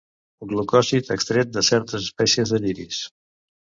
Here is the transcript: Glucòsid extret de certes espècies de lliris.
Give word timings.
Glucòsid 0.53 1.11
extret 1.15 1.53
de 1.57 1.65
certes 1.69 2.07
espècies 2.07 2.55
de 2.55 2.63
lliris. 2.65 3.03